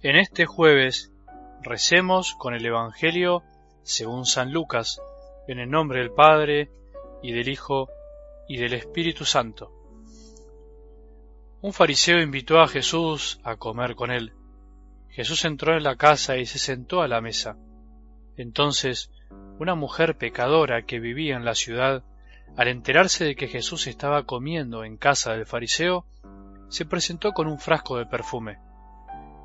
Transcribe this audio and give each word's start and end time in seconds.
En 0.00 0.14
este 0.14 0.46
jueves 0.46 1.10
recemos 1.60 2.36
con 2.36 2.54
el 2.54 2.64
Evangelio 2.64 3.42
según 3.82 4.26
San 4.26 4.52
Lucas, 4.52 5.02
en 5.48 5.58
el 5.58 5.68
nombre 5.68 5.98
del 5.98 6.12
Padre, 6.12 6.70
y 7.20 7.32
del 7.32 7.48
Hijo, 7.48 7.88
y 8.46 8.58
del 8.58 8.74
Espíritu 8.74 9.24
Santo. 9.24 9.72
Un 11.62 11.72
fariseo 11.72 12.20
invitó 12.20 12.60
a 12.60 12.68
Jesús 12.68 13.40
a 13.42 13.56
comer 13.56 13.96
con 13.96 14.12
él. 14.12 14.34
Jesús 15.08 15.44
entró 15.44 15.76
en 15.76 15.82
la 15.82 15.96
casa 15.96 16.36
y 16.36 16.46
se 16.46 16.60
sentó 16.60 17.02
a 17.02 17.08
la 17.08 17.20
mesa. 17.20 17.56
Entonces, 18.36 19.10
una 19.58 19.74
mujer 19.74 20.16
pecadora 20.16 20.82
que 20.82 21.00
vivía 21.00 21.34
en 21.34 21.44
la 21.44 21.56
ciudad, 21.56 22.04
al 22.56 22.68
enterarse 22.68 23.24
de 23.24 23.34
que 23.34 23.48
Jesús 23.48 23.88
estaba 23.88 24.26
comiendo 24.26 24.84
en 24.84 24.96
casa 24.96 25.32
del 25.32 25.44
fariseo, 25.44 26.06
se 26.68 26.86
presentó 26.86 27.32
con 27.32 27.48
un 27.48 27.58
frasco 27.58 27.98
de 27.98 28.06
perfume 28.06 28.58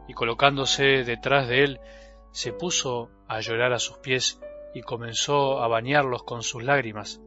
y 0.07 0.13
colocándose 0.13 1.03
detrás 1.03 1.47
de 1.47 1.63
él, 1.63 1.79
se 2.31 2.51
puso 2.51 3.09
a 3.27 3.39
llorar 3.39 3.73
a 3.73 3.79
sus 3.79 3.97
pies 3.97 4.39
y 4.73 4.81
comenzó 4.81 5.61
a 5.61 5.67
bañarlos 5.67 6.23
con 6.23 6.43
sus 6.43 6.63
lágrimas. 6.63 7.21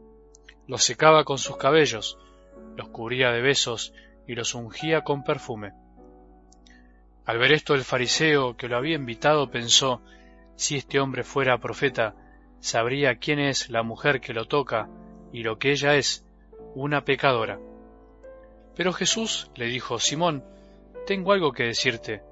Los 0.66 0.84
secaba 0.84 1.24
con 1.24 1.38
sus 1.38 1.56
cabellos, 1.56 2.18
los 2.76 2.88
cubría 2.88 3.30
de 3.30 3.40
besos 3.40 3.92
y 4.26 4.34
los 4.34 4.54
ungía 4.54 5.02
con 5.02 5.22
perfume. 5.22 5.72
Al 7.24 7.38
ver 7.38 7.52
esto 7.52 7.74
el 7.74 7.84
fariseo 7.84 8.56
que 8.56 8.68
lo 8.68 8.76
había 8.76 8.96
invitado 8.96 9.50
pensó, 9.50 10.02
si 10.56 10.76
este 10.76 11.00
hombre 11.00 11.22
fuera 11.22 11.58
profeta, 11.58 12.14
sabría 12.60 13.18
quién 13.18 13.38
es 13.38 13.68
la 13.70 13.82
mujer 13.82 14.20
que 14.20 14.32
lo 14.32 14.46
toca 14.46 14.88
y 15.32 15.42
lo 15.42 15.58
que 15.58 15.70
ella 15.70 15.96
es, 15.96 16.24
una 16.74 17.04
pecadora. 17.04 17.58
Pero 18.74 18.92
Jesús 18.92 19.50
le 19.54 19.66
dijo, 19.66 19.98
Simón, 19.98 20.44
tengo 21.06 21.32
algo 21.32 21.52
que 21.52 21.64
decirte. 21.64 22.22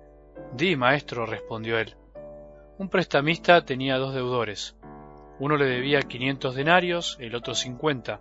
Di, 0.53 0.77
maestro, 0.77 1.27
respondió 1.27 1.79
él. 1.79 1.97
Un 2.79 2.89
prestamista 2.89 3.65
tenía 3.65 3.99
dos 3.99 4.15
deudores. 4.15 4.77
Uno 5.39 5.57
le 5.57 5.65
debía 5.65 6.03
quinientos 6.03 6.55
denarios, 6.55 7.17
el 7.21 7.35
otro 7.35 7.55
cincuenta. 7.55 8.21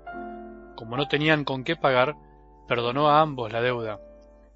Como 0.75 0.97
no 0.97 1.07
tenían 1.07 1.43
con 1.43 1.63
qué 1.63 1.75
pagar, 1.75 2.15
perdonó 2.67 3.09
a 3.09 3.21
ambos 3.21 3.51
la 3.51 3.61
deuda. 3.61 3.99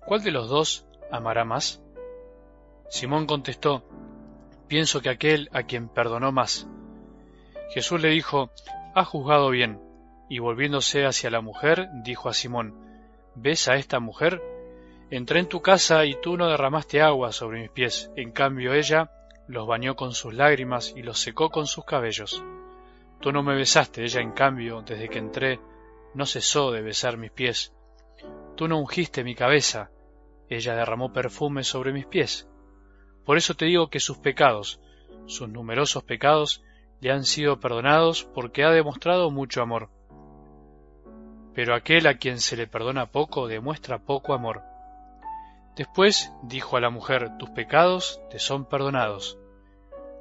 ¿Cuál 0.05 0.23
de 0.23 0.31
los 0.31 0.49
dos 0.49 0.87
amará 1.11 1.45
más? 1.45 1.81
Simón 2.89 3.25
contestó, 3.25 3.83
pienso 4.67 5.01
que 5.01 5.09
aquel 5.09 5.49
a 5.51 5.63
quien 5.63 5.89
perdonó 5.89 6.31
más. 6.31 6.67
Jesús 7.73 8.01
le 8.01 8.09
dijo, 8.09 8.49
has 8.95 9.07
juzgado 9.07 9.49
bien, 9.49 9.81
y 10.29 10.39
volviéndose 10.39 11.05
hacia 11.05 11.29
la 11.29 11.41
mujer, 11.41 11.89
dijo 12.03 12.29
a 12.29 12.33
Simón, 12.33 12.75
¿ves 13.35 13.67
a 13.67 13.75
esta 13.75 13.99
mujer? 13.99 14.41
Entré 15.09 15.39
en 15.39 15.47
tu 15.47 15.61
casa 15.61 16.03
y 16.05 16.19
tú 16.19 16.35
no 16.35 16.47
derramaste 16.47 17.01
agua 17.01 17.31
sobre 17.31 17.61
mis 17.61 17.69
pies, 17.69 18.11
en 18.17 18.31
cambio 18.31 18.73
ella 18.73 19.09
los 19.47 19.65
bañó 19.65 19.95
con 19.95 20.11
sus 20.11 20.33
lágrimas 20.33 20.93
y 20.97 21.01
los 21.01 21.19
secó 21.19 21.49
con 21.49 21.65
sus 21.65 21.85
cabellos. 21.85 22.43
Tú 23.21 23.31
no 23.31 23.41
me 23.41 23.55
besaste, 23.55 24.03
ella 24.03 24.19
en 24.19 24.31
cambio, 24.31 24.81
desde 24.81 25.07
que 25.07 25.19
entré, 25.19 25.61
no 26.13 26.25
cesó 26.25 26.71
de 26.71 26.81
besar 26.81 27.15
mis 27.17 27.31
pies. 27.31 27.73
Tú 28.57 28.67
no 28.67 28.79
ungiste 28.79 29.23
mi 29.23 29.33
cabeza, 29.33 29.91
ella 30.49 30.75
derramó 30.75 31.13
perfume 31.13 31.63
sobre 31.63 31.93
mis 31.93 32.05
pies. 32.05 32.49
Por 33.25 33.37
eso 33.37 33.53
te 33.53 33.65
digo 33.65 33.89
que 33.89 34.01
sus 34.01 34.17
pecados, 34.17 34.81
sus 35.25 35.47
numerosos 35.47 36.03
pecados, 36.03 36.63
le 36.99 37.11
han 37.11 37.23
sido 37.23 37.61
perdonados 37.61 38.25
porque 38.25 38.65
ha 38.65 38.71
demostrado 38.71 39.31
mucho 39.31 39.61
amor. 39.61 39.89
Pero 41.53 41.75
aquel 41.75 42.07
a 42.07 42.17
quien 42.17 42.39
se 42.39 42.57
le 42.57 42.67
perdona 42.67 43.09
poco 43.09 43.47
demuestra 43.47 43.99
poco 43.99 44.33
amor. 44.33 44.63
Después 45.77 46.33
dijo 46.41 46.75
a 46.75 46.81
la 46.81 46.89
mujer, 46.89 47.37
tus 47.37 47.51
pecados 47.51 48.19
te 48.31 48.39
son 48.39 48.65
perdonados. 48.65 49.37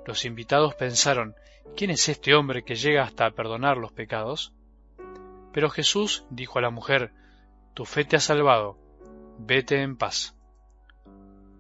Los 0.04 0.26
invitados 0.26 0.74
pensaron, 0.74 1.34
¿quién 1.74 1.90
es 1.90 2.10
este 2.10 2.34
hombre 2.34 2.62
que 2.62 2.74
llega 2.74 3.02
hasta 3.02 3.30
perdonar 3.30 3.78
los 3.78 3.90
pecados? 3.90 4.52
Pero 5.52 5.70
Jesús 5.70 6.26
dijo 6.28 6.58
a 6.58 6.62
la 6.62 6.68
mujer, 6.68 7.14
tu 7.72 7.86
fe 7.86 8.04
te 8.04 8.16
ha 8.16 8.20
salvado, 8.20 8.76
vete 9.38 9.80
en 9.80 9.96
paz. 9.96 10.36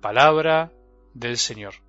Palabra 0.02 0.72
del 1.14 1.38
Señor. 1.38 1.85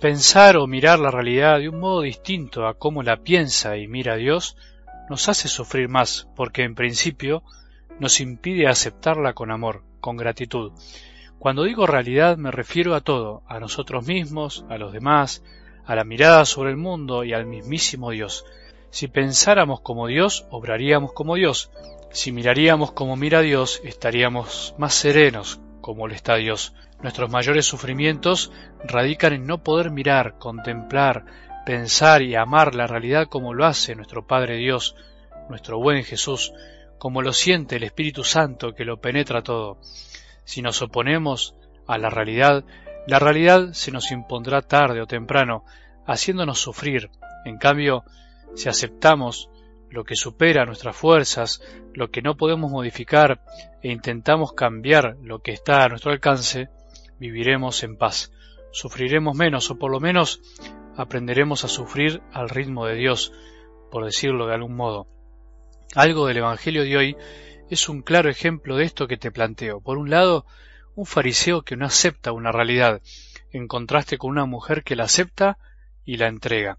Pensar 0.00 0.56
o 0.56 0.66
mirar 0.66 0.98
la 0.98 1.10
realidad 1.10 1.58
de 1.58 1.68
un 1.68 1.78
modo 1.78 2.00
distinto 2.00 2.66
a 2.66 2.72
cómo 2.72 3.02
la 3.02 3.18
piensa 3.18 3.76
y 3.76 3.86
mira 3.86 4.16
Dios 4.16 4.56
nos 5.10 5.28
hace 5.28 5.46
sufrir 5.46 5.90
más, 5.90 6.26
porque 6.34 6.62
en 6.62 6.74
principio 6.74 7.42
nos 7.98 8.22
impide 8.22 8.66
aceptarla 8.66 9.34
con 9.34 9.50
amor, 9.50 9.82
con 10.00 10.16
gratitud. 10.16 10.72
Cuando 11.38 11.64
digo 11.64 11.86
realidad 11.86 12.38
me 12.38 12.50
refiero 12.50 12.94
a 12.94 13.02
todo, 13.02 13.42
a 13.46 13.60
nosotros 13.60 14.06
mismos, 14.06 14.64
a 14.70 14.78
los 14.78 14.94
demás, 14.94 15.42
a 15.84 15.94
la 15.94 16.04
mirada 16.04 16.46
sobre 16.46 16.70
el 16.70 16.78
mundo 16.78 17.22
y 17.22 17.34
al 17.34 17.44
mismísimo 17.44 18.10
Dios. 18.10 18.46
Si 18.88 19.06
pensáramos 19.06 19.82
como 19.82 20.06
Dios, 20.06 20.46
obraríamos 20.50 21.12
como 21.12 21.34
Dios. 21.34 21.70
Si 22.10 22.32
miraríamos 22.32 22.92
como 22.92 23.16
mira 23.16 23.42
Dios, 23.42 23.82
estaríamos 23.84 24.74
más 24.78 24.94
serenos, 24.94 25.60
como 25.80 26.08
lo 26.08 26.14
está 26.14 26.36
Dios. 26.36 26.74
Nuestros 27.02 27.30
mayores 27.30 27.66
sufrimientos 27.66 28.52
radican 28.84 29.32
en 29.32 29.46
no 29.46 29.62
poder 29.62 29.90
mirar, 29.90 30.38
contemplar, 30.38 31.24
pensar 31.64 32.22
y 32.22 32.34
amar 32.34 32.74
la 32.74 32.86
realidad 32.86 33.28
como 33.28 33.54
lo 33.54 33.66
hace 33.66 33.94
nuestro 33.94 34.26
Padre 34.26 34.56
Dios, 34.56 34.96
nuestro 35.48 35.78
buen 35.78 36.04
Jesús, 36.04 36.52
como 36.98 37.22
lo 37.22 37.32
siente 37.32 37.76
el 37.76 37.84
Espíritu 37.84 38.24
Santo 38.24 38.74
que 38.74 38.84
lo 38.84 39.00
penetra 39.00 39.42
todo. 39.42 39.78
Si 40.44 40.62
nos 40.62 40.82
oponemos 40.82 41.54
a 41.86 41.98
la 41.98 42.10
realidad, 42.10 42.64
la 43.06 43.18
realidad 43.18 43.72
se 43.72 43.90
nos 43.90 44.10
impondrá 44.10 44.62
tarde 44.62 45.00
o 45.00 45.06
temprano, 45.06 45.64
haciéndonos 46.06 46.60
sufrir. 46.60 47.10
En 47.44 47.56
cambio, 47.56 48.04
si 48.54 48.68
aceptamos 48.68 49.48
lo 49.90 50.04
que 50.04 50.16
supera 50.16 50.64
nuestras 50.64 50.96
fuerzas, 50.96 51.60
lo 51.94 52.10
que 52.10 52.22
no 52.22 52.36
podemos 52.36 52.70
modificar, 52.70 53.42
e 53.82 53.90
intentamos 53.90 54.52
cambiar 54.52 55.16
lo 55.22 55.40
que 55.40 55.52
está 55.52 55.84
a 55.84 55.88
nuestro 55.88 56.12
alcance, 56.12 56.68
viviremos 57.18 57.82
en 57.82 57.96
paz, 57.96 58.32
sufriremos 58.72 59.36
menos 59.36 59.70
o 59.70 59.78
por 59.78 59.90
lo 59.90 60.00
menos 60.00 60.40
aprenderemos 60.96 61.64
a 61.64 61.68
sufrir 61.68 62.22
al 62.32 62.48
ritmo 62.48 62.86
de 62.86 62.94
Dios, 62.94 63.32
por 63.90 64.04
decirlo 64.04 64.46
de 64.46 64.54
algún 64.54 64.76
modo. 64.76 65.06
Algo 65.94 66.26
del 66.26 66.38
Evangelio 66.38 66.84
de 66.84 66.96
hoy 66.96 67.16
es 67.68 67.88
un 67.88 68.02
claro 68.02 68.30
ejemplo 68.30 68.76
de 68.76 68.84
esto 68.84 69.08
que 69.08 69.16
te 69.16 69.30
planteo. 69.30 69.80
Por 69.80 69.98
un 69.98 70.10
lado, 70.10 70.46
un 70.94 71.06
fariseo 71.06 71.62
que 71.62 71.76
no 71.76 71.86
acepta 71.86 72.32
una 72.32 72.52
realidad, 72.52 73.00
en 73.52 73.66
contraste 73.66 74.18
con 74.18 74.30
una 74.30 74.44
mujer 74.44 74.84
que 74.84 74.96
la 74.96 75.04
acepta 75.04 75.58
y 76.04 76.16
la 76.16 76.28
entrega. 76.28 76.78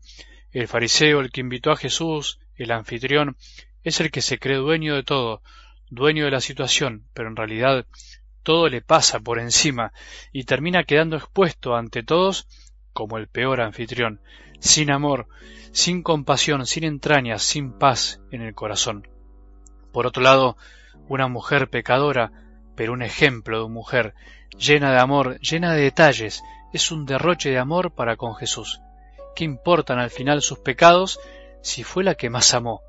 El 0.51 0.67
fariseo, 0.67 1.21
el 1.21 1.31
que 1.31 1.41
invitó 1.41 1.71
a 1.71 1.77
Jesús, 1.77 2.39
el 2.63 2.71
anfitrión, 2.71 3.37
es 3.83 3.99
el 3.99 4.11
que 4.11 4.21
se 4.21 4.39
cree 4.39 4.57
dueño 4.57 4.95
de 4.95 5.03
todo, 5.03 5.41
dueño 5.89 6.25
de 6.25 6.31
la 6.31 6.41
situación, 6.41 7.05
pero 7.13 7.29
en 7.29 7.35
realidad 7.35 7.85
todo 8.43 8.69
le 8.69 8.81
pasa 8.81 9.19
por 9.19 9.39
encima 9.39 9.93
y 10.31 10.45
termina 10.45 10.83
quedando 10.83 11.17
expuesto 11.17 11.75
ante 11.75 12.03
todos 12.03 12.47
como 12.93 13.17
el 13.17 13.27
peor 13.27 13.61
anfitrión, 13.61 14.21
sin 14.59 14.91
amor, 14.91 15.27
sin 15.71 16.03
compasión, 16.03 16.65
sin 16.65 16.83
entrañas, 16.83 17.43
sin 17.43 17.73
paz 17.73 18.19
en 18.31 18.41
el 18.41 18.53
corazón. 18.53 19.07
Por 19.91 20.07
otro 20.07 20.23
lado, 20.23 20.57
una 21.07 21.27
mujer 21.27 21.69
pecadora, 21.69 22.31
pero 22.75 22.93
un 22.93 23.01
ejemplo 23.01 23.63
de 23.63 23.69
mujer, 23.69 24.13
llena 24.57 24.91
de 24.91 24.99
amor, 24.99 25.39
llena 25.39 25.73
de 25.73 25.83
detalles, 25.83 26.43
es 26.73 26.91
un 26.91 27.05
derroche 27.05 27.49
de 27.49 27.59
amor 27.59 27.91
para 27.91 28.15
con 28.15 28.35
Jesús. 28.35 28.81
¿Qué 29.35 29.43
importan 29.43 29.99
al 29.99 30.09
final 30.09 30.41
sus 30.41 30.59
pecados 30.59 31.19
si 31.61 31.83
fue 31.83 32.03
la 32.03 32.15
que 32.15 32.29
más 32.29 32.53
amó? 32.53 32.81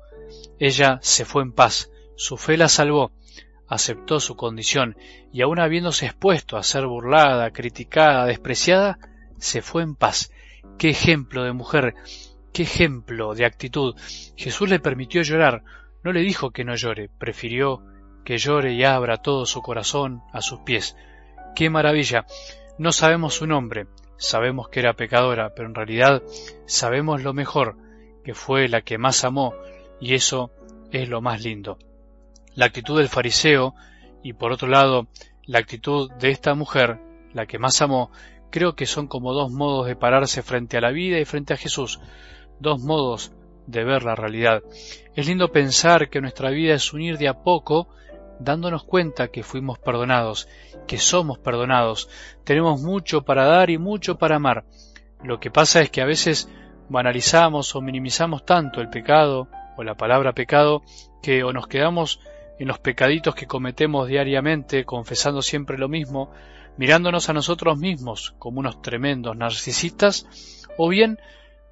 Ella 0.59 0.99
se 1.01 1.25
fue 1.25 1.43
en 1.43 1.51
paz, 1.51 1.91
su 2.15 2.37
fe 2.37 2.57
la 2.57 2.69
salvó, 2.69 3.11
aceptó 3.67 4.19
su 4.19 4.35
condición 4.35 4.97
y 5.31 5.41
aun 5.41 5.59
habiéndose 5.59 6.05
expuesto 6.05 6.57
a 6.57 6.63
ser 6.63 6.85
burlada, 6.85 7.51
criticada, 7.51 8.25
despreciada, 8.25 8.99
se 9.37 9.61
fue 9.61 9.83
en 9.83 9.95
paz. 9.95 10.31
Qué 10.77 10.89
ejemplo 10.89 11.43
de 11.43 11.53
mujer, 11.53 11.95
qué 12.53 12.63
ejemplo 12.63 13.33
de 13.33 13.45
actitud. 13.45 13.95
Jesús 14.35 14.69
le 14.69 14.79
permitió 14.79 15.21
llorar, 15.21 15.63
no 16.03 16.11
le 16.11 16.21
dijo 16.21 16.51
que 16.51 16.63
no 16.63 16.75
llore, 16.75 17.09
prefirió 17.17 17.81
que 18.23 18.37
llore 18.37 18.73
y 18.73 18.83
abra 18.83 19.17
todo 19.17 19.45
su 19.45 19.61
corazón 19.61 20.21
a 20.31 20.41
sus 20.41 20.59
pies. 20.61 20.95
Qué 21.55 21.69
maravilla. 21.69 22.25
No 22.77 22.91
sabemos 22.91 23.35
su 23.35 23.47
nombre, 23.47 23.87
sabemos 24.17 24.69
que 24.69 24.79
era 24.79 24.93
pecadora, 24.93 25.53
pero 25.55 25.67
en 25.67 25.75
realidad 25.75 26.23
sabemos 26.65 27.21
lo 27.21 27.33
mejor, 27.33 27.77
que 28.23 28.33
fue 28.33 28.67
la 28.67 28.81
que 28.81 28.97
más 28.97 29.23
amó, 29.23 29.53
y 29.99 30.13
eso 30.13 30.51
es 30.91 31.09
lo 31.09 31.21
más 31.21 31.43
lindo 31.43 31.77
la 32.55 32.65
actitud 32.65 32.97
del 32.97 33.09
fariseo 33.09 33.75
y 34.21 34.33
por 34.33 34.51
otro 34.51 34.67
lado 34.67 35.07
la 35.45 35.59
actitud 35.59 36.11
de 36.13 36.29
esta 36.29 36.55
mujer, 36.55 36.99
la 37.33 37.45
que 37.45 37.59
más 37.59 37.81
amó, 37.81 38.11
creo 38.49 38.75
que 38.75 38.85
son 38.85 39.07
como 39.07 39.33
dos 39.33 39.51
modos 39.51 39.87
de 39.87 39.95
pararse 39.95 40.41
frente 40.41 40.77
a 40.77 40.81
la 40.81 40.91
vida 40.91 41.19
y 41.19 41.25
frente 41.25 41.53
a 41.53 41.57
Jesús, 41.57 41.99
dos 42.59 42.81
modos 42.81 43.33
de 43.67 43.83
ver 43.83 44.03
la 44.03 44.15
realidad. 44.15 44.61
Es 45.15 45.27
lindo 45.27 45.51
pensar 45.51 46.09
que 46.09 46.21
nuestra 46.21 46.49
vida 46.49 46.75
es 46.75 46.93
unir 46.93 47.17
de 47.17 47.27
a 47.27 47.43
poco 47.43 47.89
dándonos 48.39 48.83
cuenta 48.83 49.29
que 49.29 49.43
fuimos 49.43 49.79
perdonados, 49.79 50.47
que 50.87 50.97
somos 50.97 51.39
perdonados, 51.39 52.09
tenemos 52.43 52.81
mucho 52.81 53.23
para 53.23 53.45
dar 53.45 53.69
y 53.69 53.77
mucho 53.77 54.17
para 54.17 54.37
amar. 54.37 54.65
Lo 55.23 55.39
que 55.39 55.51
pasa 55.51 55.81
es 55.81 55.89
que 55.89 56.01
a 56.01 56.05
veces 56.05 56.49
banalizamos 56.89 57.75
o 57.75 57.81
minimizamos 57.81 58.45
tanto 58.45 58.81
el 58.81 58.89
pecado 58.89 59.47
o 59.77 59.83
la 59.83 59.95
palabra 59.95 60.33
pecado 60.33 60.83
que 61.21 61.43
o 61.43 61.53
nos 61.53 61.67
quedamos 61.67 62.19
en 62.59 62.67
los 62.67 62.79
pecaditos 62.79 63.35
que 63.35 63.47
cometemos 63.47 64.07
diariamente, 64.07 64.85
confesando 64.85 65.41
siempre 65.41 65.77
lo 65.77 65.89
mismo, 65.89 66.31
mirándonos 66.77 67.29
a 67.29 67.33
nosotros 67.33 67.77
mismos 67.77 68.35
como 68.37 68.59
unos 68.59 68.81
tremendos 68.81 69.35
narcisistas, 69.35 70.27
o 70.77 70.89
bien 70.89 71.19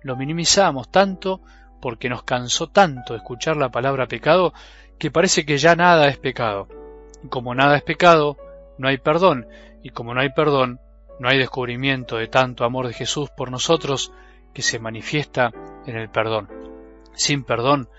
lo 0.02 0.16
minimizamos 0.16 0.90
tanto 0.90 1.42
porque 1.82 2.10
nos 2.10 2.24
cansó 2.24 2.68
tanto 2.68 3.16
escuchar 3.16 3.58
la 3.58 3.70
palabra 3.70 4.08
pecado 4.08 4.54
que 4.98 5.12
parece 5.12 5.46
que 5.46 5.58
ya 5.58 5.76
nada 5.76 6.08
es 6.08 6.18
pecado. 6.18 6.68
Y 7.24 7.28
como 7.28 7.56
nada 7.56 7.76
es 7.76 7.84
pecado, 7.84 8.38
no 8.78 8.88
hay 8.88 8.98
perdón, 8.98 9.48
y 9.84 9.90
como 9.90 10.14
no 10.14 10.22
hay 10.22 10.30
perdón, 10.30 10.80
no 11.20 11.30
hay 11.30 11.38
descubrimiento 11.38 12.18
de 12.18 12.28
tanto 12.28 12.66
amor 12.66 12.88
de 12.88 12.94
Jesús 12.94 13.30
por 13.30 13.52
nosotros 13.52 14.12
que 14.54 14.62
se 14.62 14.80
manifiesta 14.80 15.52
en 15.86 15.98
el 15.98 16.10
perdón. 16.10 16.50
Sin 17.14 17.44
perdón 17.44 17.90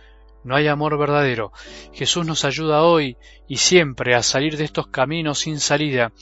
no 0.44 0.56
hay 0.56 0.66
amor 0.69 0.99
verdadero. 0.99 1.52
Jesús 1.93 2.26
nos 2.26 2.44
ayuda 2.44 2.82
hoy 2.82 3.16
y 3.46 3.56
siempre 3.56 4.14
a 4.14 4.22
salir 4.22 4.56
de 4.56 4.64
estos 4.64 4.88
caminos 4.88 5.40
sin 5.40 5.60
salida. 5.60 6.12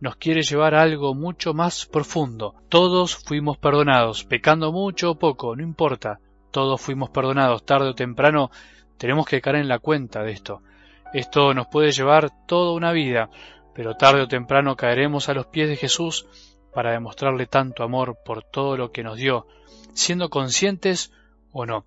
Nos 0.00 0.16
quiere 0.16 0.42
llevar 0.42 0.74
a 0.74 0.82
algo 0.82 1.14
mucho 1.14 1.54
más 1.54 1.86
profundo. 1.86 2.54
Todos 2.68 3.16
fuimos 3.16 3.58
perdonados, 3.58 4.24
pecando 4.24 4.72
mucho 4.72 5.12
o 5.12 5.18
poco, 5.18 5.56
no 5.56 5.62
importa. 5.62 6.20
Todos 6.50 6.80
fuimos 6.80 7.10
perdonados, 7.10 7.64
tarde 7.64 7.88
o 7.88 7.94
temprano 7.94 8.50
tenemos 8.98 9.26
que 9.26 9.40
caer 9.40 9.56
en 9.56 9.68
la 9.68 9.78
cuenta 9.78 10.22
de 10.22 10.32
esto. 10.32 10.62
Esto 11.14 11.54
nos 11.54 11.68
puede 11.68 11.90
llevar 11.90 12.30
toda 12.46 12.72
una 12.72 12.92
vida, 12.92 13.30
pero 13.74 13.96
tarde 13.96 14.22
o 14.22 14.28
temprano 14.28 14.76
caeremos 14.76 15.28
a 15.28 15.34
los 15.34 15.46
pies 15.46 15.68
de 15.68 15.76
Jesús 15.76 16.26
para 16.72 16.92
demostrarle 16.92 17.46
tanto 17.46 17.82
amor 17.82 18.18
por 18.24 18.42
todo 18.42 18.76
lo 18.76 18.92
que 18.92 19.02
nos 19.02 19.16
dio, 19.16 19.46
siendo 19.94 20.30
conscientes 20.30 21.12
o 21.52 21.66
no. 21.66 21.84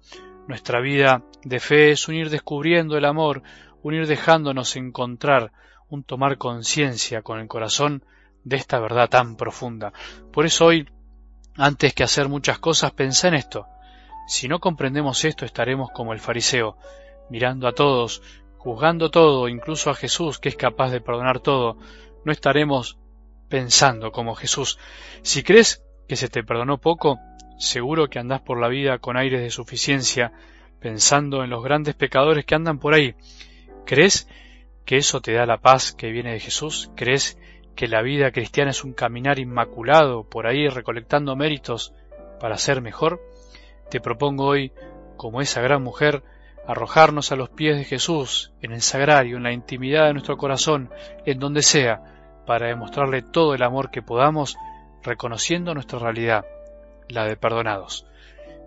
Nuestra 0.48 0.82
vida 0.82 1.24
de 1.44 1.60
fe 1.60 1.92
es 1.92 2.08
unir 2.08 2.30
descubriendo 2.30 2.98
el 2.98 3.06
amor, 3.06 3.44
unir 3.82 4.08
dejándonos 4.08 4.76
encontrar, 4.76 5.52
un 5.90 6.04
tomar 6.04 6.38
conciencia 6.38 7.22
con 7.22 7.40
el 7.40 7.48
corazón 7.48 8.04
de 8.44 8.58
esta 8.58 8.80
verdad 8.80 9.10
tan 9.10 9.36
profunda. 9.36 9.94
Por 10.32 10.46
eso 10.46 10.66
hoy, 10.66 10.90
antes 11.56 11.94
que 11.94 12.04
hacer 12.04 12.28
muchas 12.28 12.60
cosas, 12.60 12.92
pensá 12.92 13.28
en 13.30 13.36
esto. 13.36 13.68
Si 14.28 14.48
no 14.48 14.60
comprendemos 14.60 15.24
esto, 15.26 15.46
estaremos 15.46 15.92
como 15.92 16.14
el 16.14 16.20
fariseo, 16.20 16.78
mirando 17.30 17.68
a 17.68 17.74
todos, 17.74 18.22
juzgando 18.58 19.12
todo, 19.12 19.48
incluso 19.50 19.90
a 19.90 19.96
Jesús, 19.96 20.40
que 20.40 20.50
es 20.50 20.56
capaz 20.56 20.90
de 20.92 21.02
perdonar 21.02 21.40
todo. 21.40 21.78
No 22.26 22.32
estaremos 22.32 22.98
pensando 23.54 24.12
como 24.12 24.34
Jesús. 24.34 24.80
Si 25.22 25.44
crees 25.44 25.84
que 26.08 26.16
se 26.16 26.28
te 26.28 26.44
perdonó 26.44 26.80
poco, 26.80 27.20
Seguro 27.58 28.10
que 28.10 28.18
andás 28.18 28.42
por 28.42 28.60
la 28.60 28.68
vida 28.68 28.98
con 28.98 29.16
aires 29.16 29.42
de 29.42 29.52
suficiencia, 29.52 30.32
pensando 30.80 31.44
en 31.44 31.52
los 31.52 31.64
grandes 31.64 31.94
pecadores 31.94 32.46
que 32.46 32.56
andan 32.56 32.80
por 32.80 32.96
ahí. 32.96 33.16
¿Crees 33.86 34.28
que 34.86 34.98
eso 34.98 35.22
te 35.22 35.34
da 35.34 35.46
la 35.46 35.62
paz 35.62 35.94
que 35.94 36.12
viene 36.12 36.34
de 36.34 36.40
Jesús? 36.40 36.92
¿Crees 36.96 37.38
que 37.76 37.88
la 37.88 38.02
vida 38.02 38.32
cristiana 38.32 38.72
es 38.72 38.84
un 38.84 38.94
caminar 38.94 39.38
inmaculado 39.40 40.28
por 40.28 40.48
ahí 40.48 40.68
recolectando 40.68 41.36
méritos 41.36 41.94
para 42.40 42.58
ser 42.58 42.82
mejor? 42.82 43.22
Te 43.90 44.02
propongo 44.02 44.46
hoy, 44.46 44.72
como 45.16 45.42
esa 45.42 45.62
gran 45.62 45.84
mujer, 45.84 46.24
arrojarnos 46.68 47.32
a 47.32 47.36
los 47.36 47.50
pies 47.50 47.78
de 47.78 47.86
Jesús, 47.86 48.52
en 48.62 48.72
el 48.72 48.82
sagrario, 48.82 49.38
en 49.38 49.44
la 49.44 49.54
intimidad 49.54 50.08
de 50.08 50.14
nuestro 50.14 50.38
corazón, 50.38 50.90
en 51.26 51.40
donde 51.40 51.62
sea, 51.62 52.13
para 52.46 52.68
demostrarle 52.68 53.22
todo 53.22 53.54
el 53.54 53.64
amor 53.64 53.92
que 53.92 54.02
podamos, 54.02 54.58
reconociendo 55.02 55.74
nuestra 55.74 56.00
realidad 56.00 56.46
la 57.10 57.26
de 57.26 57.38
perdonados. 57.38 58.06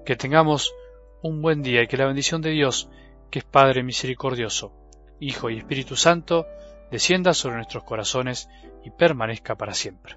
Que 0.04 0.16
tengamos 0.16 0.74
un 1.22 1.42
buen 1.42 1.62
día 1.62 1.82
y 1.82 1.86
que 1.86 1.96
la 1.96 2.06
bendición 2.06 2.42
de 2.42 2.50
Dios, 2.50 2.88
que 3.30 3.40
es 3.40 3.44
Padre 3.44 3.82
misericordioso, 3.82 4.72
Hijo 5.18 5.50
y 5.50 5.58
Espíritu 5.58 5.96
Santo, 5.96 6.46
descienda 6.90 7.34
sobre 7.34 7.56
nuestros 7.56 7.84
corazones 7.84 8.48
y 8.84 8.90
permanezca 8.90 9.56
para 9.56 9.74
siempre. 9.74 10.16